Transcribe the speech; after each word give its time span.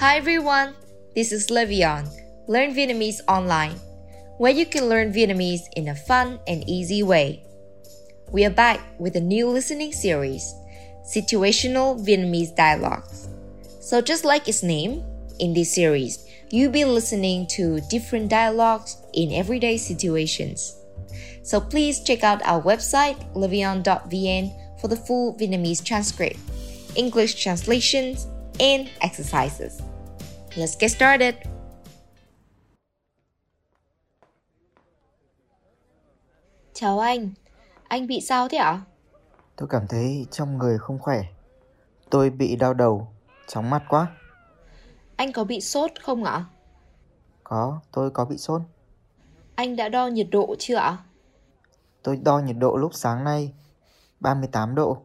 Hi 0.00 0.16
everyone, 0.16 0.76
this 1.14 1.30
is 1.30 1.48
Levion. 1.48 2.08
Learn 2.48 2.74
Vietnamese 2.74 3.20
online, 3.28 3.74
where 4.38 4.50
you 4.50 4.64
can 4.64 4.88
learn 4.88 5.12
Vietnamese 5.12 5.68
in 5.76 5.88
a 5.88 5.94
fun 5.94 6.40
and 6.46 6.66
easy 6.66 7.02
way. 7.02 7.44
We 8.32 8.46
are 8.46 8.56
back 8.64 8.80
with 8.98 9.16
a 9.16 9.20
new 9.20 9.46
listening 9.46 9.92
series, 9.92 10.54
Situational 11.04 12.00
Vietnamese 12.00 12.56
Dialogues. 12.56 13.28
So, 13.82 14.00
just 14.00 14.24
like 14.24 14.48
its 14.48 14.62
name, 14.62 15.04
in 15.38 15.52
this 15.52 15.74
series, 15.74 16.26
you'll 16.48 16.72
be 16.72 16.86
listening 16.86 17.46
to 17.48 17.82
different 17.90 18.30
dialogues 18.30 18.96
in 19.12 19.34
everyday 19.34 19.76
situations. 19.76 20.80
So, 21.42 21.60
please 21.60 22.02
check 22.02 22.24
out 22.24 22.40
our 22.46 22.62
website, 22.62 23.20
levion.vn, 23.34 24.80
for 24.80 24.88
the 24.88 24.96
full 24.96 25.34
Vietnamese 25.34 25.84
transcript, 25.84 26.40
English 26.96 27.34
translations, 27.34 28.26
and 28.58 28.88
exercises. 29.02 29.82
Let's 30.56 30.76
get 30.80 30.90
started. 30.90 31.34
Chào 36.72 36.98
anh, 36.98 37.30
anh 37.88 38.06
bị 38.06 38.20
sao 38.20 38.48
thế 38.48 38.58
ạ? 38.58 38.80
Tôi 39.56 39.68
cảm 39.68 39.86
thấy 39.88 40.26
trong 40.30 40.58
người 40.58 40.78
không 40.78 40.98
khỏe. 40.98 41.22
Tôi 42.10 42.30
bị 42.30 42.56
đau 42.56 42.74
đầu, 42.74 43.08
chóng 43.46 43.70
mặt 43.70 43.82
quá. 43.88 44.06
Anh 45.16 45.32
có 45.32 45.44
bị 45.44 45.60
sốt 45.60 45.90
không 46.02 46.24
ạ? 46.24 46.44
Có, 47.44 47.80
tôi 47.92 48.10
có 48.10 48.24
bị 48.24 48.38
sốt. 48.38 48.62
Anh 49.54 49.76
đã 49.76 49.88
đo 49.88 50.06
nhiệt 50.06 50.26
độ 50.30 50.54
chưa 50.58 50.76
ạ? 50.76 50.98
Tôi 52.02 52.16
đo 52.16 52.38
nhiệt 52.38 52.56
độ 52.58 52.76
lúc 52.76 52.94
sáng 52.94 53.24
nay, 53.24 53.52
38 54.20 54.74
độ. 54.74 54.98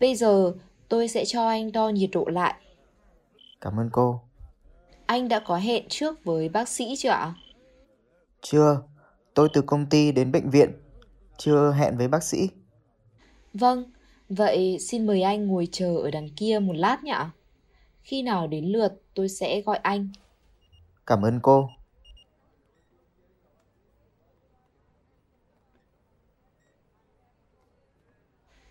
Bây 0.00 0.14
giờ 0.14 0.52
tôi 0.88 1.08
sẽ 1.08 1.24
cho 1.24 1.48
anh 1.48 1.72
đo 1.72 1.88
nhiệt 1.88 2.10
độ 2.12 2.24
lại. 2.28 2.54
Cảm 3.60 3.80
ơn 3.80 3.90
cô. 3.92 4.20
Anh 5.06 5.28
đã 5.28 5.40
có 5.40 5.56
hẹn 5.56 5.84
trước 5.88 6.24
với 6.24 6.48
bác 6.48 6.68
sĩ 6.68 6.94
chưa 6.98 7.08
ạ? 7.08 7.34
Chưa, 8.40 8.82
tôi 9.34 9.48
từ 9.52 9.62
công 9.62 9.86
ty 9.86 10.12
đến 10.12 10.32
bệnh 10.32 10.50
viện, 10.50 10.72
chưa 11.38 11.72
hẹn 11.72 11.96
với 11.96 12.08
bác 12.08 12.22
sĩ. 12.22 12.48
Vâng, 13.54 13.90
vậy 14.28 14.78
xin 14.80 15.06
mời 15.06 15.22
anh 15.22 15.46
ngồi 15.46 15.68
chờ 15.72 15.96
ở 15.96 16.10
đằng 16.10 16.28
kia 16.36 16.58
một 16.58 16.72
lát 16.76 17.04
nhé 17.04 17.12
ạ. 17.12 17.30
Khi 18.02 18.22
nào 18.22 18.46
đến 18.46 18.64
lượt 18.64 18.92
tôi 19.14 19.28
sẽ 19.28 19.60
gọi 19.60 19.76
anh. 19.76 20.08
Cảm 21.06 21.22
ơn 21.22 21.40
cô. 21.42 21.68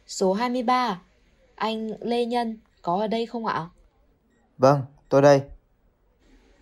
Số 0.07 0.33
23, 0.33 1.01
anh 1.55 1.89
Lê 2.01 2.25
Nhân 2.25 2.57
có 2.81 2.99
ở 2.99 3.07
đây 3.07 3.25
không 3.25 3.45
ạ? 3.45 3.69
Vâng, 4.57 4.81
tôi 5.09 5.21
đây. 5.21 5.41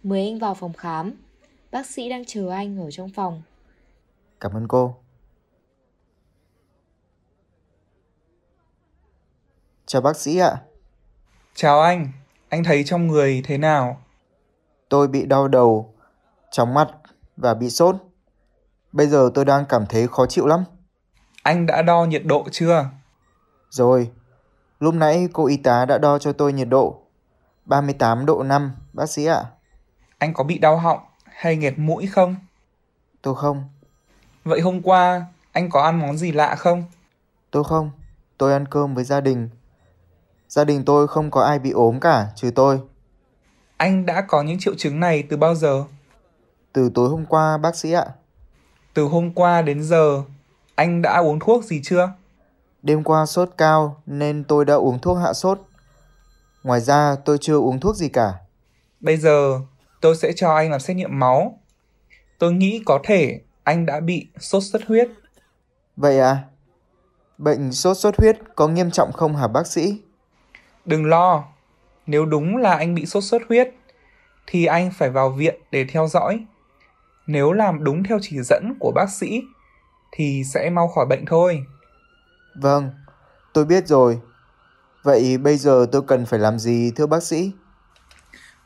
Mời 0.03 0.21
anh 0.21 0.39
vào 0.39 0.53
phòng 0.53 0.73
khám. 0.73 1.13
Bác 1.71 1.85
sĩ 1.85 2.09
đang 2.09 2.23
chờ 2.27 2.49
anh 2.49 2.77
ở 2.77 2.91
trong 2.91 3.09
phòng. 3.09 3.41
Cảm 4.39 4.53
ơn 4.53 4.67
cô. 4.67 4.95
Chào 9.85 10.01
bác 10.01 10.17
sĩ 10.17 10.37
ạ. 10.37 10.61
Chào 11.55 11.81
anh, 11.81 12.11
anh 12.49 12.63
thấy 12.63 12.83
trong 12.83 13.07
người 13.07 13.41
thế 13.45 13.57
nào? 13.57 14.01
Tôi 14.89 15.07
bị 15.07 15.25
đau 15.25 15.47
đầu, 15.47 15.93
chóng 16.51 16.73
mặt 16.73 16.87
và 17.37 17.53
bị 17.53 17.69
sốt. 17.69 17.95
Bây 18.91 19.07
giờ 19.07 19.29
tôi 19.33 19.45
đang 19.45 19.65
cảm 19.69 19.85
thấy 19.85 20.07
khó 20.07 20.25
chịu 20.25 20.47
lắm. 20.47 20.63
Anh 21.43 21.65
đã 21.65 21.81
đo 21.81 22.05
nhiệt 22.05 22.21
độ 22.25 22.45
chưa? 22.51 22.85
Rồi, 23.69 24.11
lúc 24.79 24.93
nãy 24.93 25.27
cô 25.33 25.45
y 25.45 25.57
tá 25.57 25.85
đã 25.85 25.97
đo 25.97 26.19
cho 26.19 26.33
tôi 26.33 26.53
nhiệt 26.53 26.67
độ. 26.69 27.01
38 27.65 28.25
độ 28.25 28.43
5, 28.43 28.71
bác 28.93 29.09
sĩ 29.09 29.25
ạ. 29.25 29.45
Anh 30.23 30.33
có 30.33 30.43
bị 30.43 30.57
đau 30.57 30.77
họng 30.77 30.99
hay 31.25 31.55
nghẹt 31.55 31.73
mũi 31.77 32.07
không? 32.07 32.35
Tôi 33.21 33.35
không, 33.35 33.63
Vậy 34.43 34.61
hôm 34.61 34.81
qua 34.81 35.25
anh 35.51 35.69
có 35.69 35.81
ăn 35.81 35.99
món 35.99 36.17
gì 36.17 36.31
lạ 36.31 36.55
không? 36.55 36.83
tôi 37.51 37.63
không. 37.63 37.91
Tôi 38.37 38.53
ăn 38.53 38.65
cơm 38.65 38.95
với 38.95 39.03
gia 39.03 39.21
đình. 39.21 39.49
Gia 40.47 40.63
đình 40.63 40.85
tôi 40.85 41.07
không 41.07 41.31
có 41.31 41.41
ai 41.41 41.59
bị 41.59 41.71
ốm 41.71 41.99
cả, 41.99 42.27
trừ 42.35 42.51
tôi. 42.55 42.79
Anh 43.77 44.05
đã 44.05 44.21
có 44.21 44.43
những 44.43 44.59
triệu 44.59 44.73
chứng 44.77 44.99
này 44.99 45.23
từ 45.29 45.37
bao 45.37 45.55
giờ? 45.55 45.83
Từ 46.73 46.91
tối 46.95 47.09
hôm 47.09 47.25
qua, 47.25 47.57
bác 47.57 47.75
sĩ 47.75 47.91
ạ. 47.91 48.05
Từ 48.93 49.03
hôm 49.03 49.33
qua 49.33 49.61
đến 49.61 49.83
giờ, 49.83 50.23
anh 50.75 51.01
đã 51.01 51.17
uống 51.17 51.39
thuốc 51.39 51.63
gì 51.63 51.81
chưa? 51.83 52.09
Đêm 52.81 53.03
qua 53.03 53.25
sốt 53.25 53.49
cao 53.57 54.01
nên 54.05 54.43
tôi 54.43 54.65
đã 54.65 54.73
uống 54.73 54.99
thuốc 54.99 55.17
hạ 55.17 55.33
sốt. 55.33 55.61
Ngoài 56.63 56.81
ra 56.81 57.15
tôi 57.25 57.37
chưa 57.41 57.57
uống 57.57 57.79
thuốc 57.79 57.95
gì 57.95 58.09
cả. 58.09 58.33
Bây 58.99 59.17
giờ 59.17 59.59
tôi 60.03 60.15
sẽ 60.15 60.33
cho 60.33 60.53
anh 60.55 60.71
làm 60.71 60.79
xét 60.79 60.97
nghiệm 60.97 61.19
máu. 61.19 61.59
Tôi 62.37 62.53
nghĩ 62.53 62.81
có 62.85 62.99
thể 63.03 63.39
anh 63.63 63.85
đã 63.85 63.99
bị 63.99 64.27
sốt 64.39 64.63
xuất 64.63 64.85
huyết. 64.87 65.09
Vậy 65.95 66.19
à? 66.19 66.43
Bệnh 67.37 67.71
sốt 67.71 67.97
xuất 67.97 68.17
huyết 68.17 68.37
có 68.55 68.67
nghiêm 68.67 68.91
trọng 68.91 69.11
không 69.11 69.35
hả 69.35 69.47
bác 69.47 69.67
sĩ? 69.67 70.01
Đừng 70.85 71.05
lo, 71.05 71.43
nếu 72.05 72.25
đúng 72.25 72.57
là 72.57 72.75
anh 72.75 72.95
bị 72.95 73.05
sốt 73.05 73.23
xuất 73.23 73.41
huyết 73.49 73.69
thì 74.47 74.65
anh 74.65 74.91
phải 74.91 75.09
vào 75.09 75.29
viện 75.29 75.61
để 75.71 75.85
theo 75.89 76.07
dõi. 76.07 76.45
Nếu 77.27 77.51
làm 77.51 77.83
đúng 77.83 78.03
theo 78.03 78.19
chỉ 78.21 78.37
dẫn 78.41 78.73
của 78.79 78.91
bác 78.95 79.09
sĩ 79.09 79.41
thì 80.11 80.43
sẽ 80.53 80.69
mau 80.69 80.87
khỏi 80.87 81.05
bệnh 81.05 81.25
thôi. 81.25 81.65
Vâng, 82.55 82.91
tôi 83.53 83.65
biết 83.65 83.87
rồi. 83.87 84.19
Vậy 85.03 85.37
bây 85.37 85.57
giờ 85.57 85.85
tôi 85.91 86.01
cần 86.07 86.25
phải 86.25 86.39
làm 86.39 86.59
gì 86.59 86.91
thưa 86.95 87.05
bác 87.05 87.23
sĩ? 87.23 87.51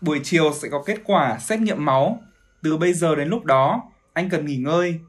Buổi 0.01 0.19
chiều 0.23 0.53
sẽ 0.53 0.69
có 0.71 0.83
kết 0.85 0.97
quả 1.05 1.39
xét 1.39 1.59
nghiệm 1.59 1.85
máu. 1.85 2.19
Từ 2.63 2.77
bây 2.77 2.93
giờ 2.93 3.15
đến 3.15 3.27
lúc 3.27 3.43
đó, 3.43 3.83
anh 4.13 4.29
cần 4.29 4.45
nghỉ 4.45 4.57
ngơi. 4.57 4.99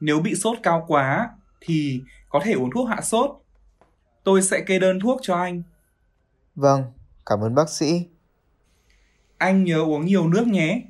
Nếu 0.00 0.20
bị 0.20 0.34
sốt 0.34 0.58
cao 0.62 0.84
quá 0.88 1.30
thì 1.60 2.02
có 2.28 2.40
thể 2.44 2.52
uống 2.52 2.70
thuốc 2.70 2.88
hạ 2.88 3.00
sốt. 3.00 3.30
Tôi 4.24 4.42
sẽ 4.42 4.60
kê 4.66 4.78
đơn 4.78 5.00
thuốc 5.00 5.20
cho 5.22 5.36
anh. 5.36 5.62
Vâng, 6.54 6.84
cảm 7.26 7.40
ơn 7.40 7.54
bác 7.54 7.70
sĩ. 7.70 8.06
Anh 9.38 9.64
nhớ 9.64 9.80
uống 9.82 10.06
nhiều 10.06 10.28
nước 10.28 10.46
nhé. 10.46 10.82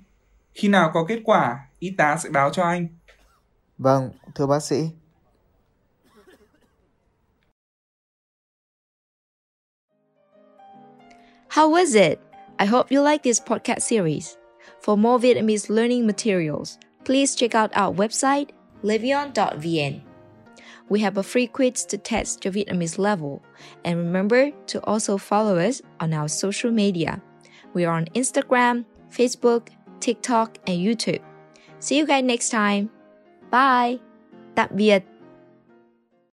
Khi 0.55 0.69
nào 0.69 0.91
có 0.95 1.05
kết 1.09 1.21
quả, 1.25 1.67
y 1.79 1.95
tá 1.99 2.17
sẽ 2.17 2.31
báo 2.31 2.51
cho 2.53 2.65
anh. 2.65 2.89
Vâng, 3.79 4.11
thưa 4.35 4.47
bác 4.47 4.61
sĩ. 4.61 4.91
How 11.49 11.71
was 11.71 12.11
it? 12.11 12.19
I 12.63 12.65
hope 12.65 12.93
you 12.93 13.01
like 13.01 13.25
this 13.25 13.41
podcast 13.41 13.83
series. 13.83 14.39
For 14.79 14.97
more 14.97 15.19
Vietnamese 15.19 15.69
learning 15.69 16.07
materials, 16.07 16.79
please 17.03 17.35
check 17.35 17.57
out 17.57 17.77
our 17.77 17.93
website, 17.93 18.51
levion.vn. 18.85 20.01
We 20.89 21.01
have 21.01 21.17
a 21.17 21.25
free 21.25 21.49
quiz 21.49 21.85
to 21.87 21.99
test 21.99 22.45
your 22.45 22.55
Vietnamese 22.55 22.99
level. 22.99 23.43
And 23.85 23.99
remember 23.99 24.53
to 24.67 24.81
also 24.85 25.19
follow 25.19 25.59
us 25.59 25.83
on 25.99 26.15
our 26.15 26.29
social 26.29 26.71
media. 26.71 27.21
We 27.75 27.85
are 27.85 27.97
on 27.97 28.05
Instagram, 28.15 28.85
Facebook, 29.11 29.71
TikTok, 29.99 30.59
and 30.69 30.79
YouTube. 30.79 31.21
See 31.81 31.99
you 31.99 32.07
guys 32.07 32.23
next 32.23 32.51
time. 32.51 32.91
Bye. 33.51 33.99
Tạm 34.55 34.69
biệt. 34.71 35.12